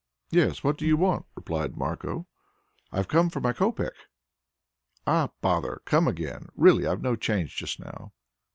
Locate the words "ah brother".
5.05-5.83